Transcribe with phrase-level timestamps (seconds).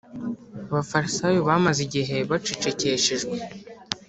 [0.69, 3.35] abafarisayo bamaze igihe bacecekeshejwe